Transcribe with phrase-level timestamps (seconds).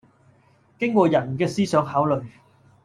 [0.79, 2.25] 經過人嘅思想考慮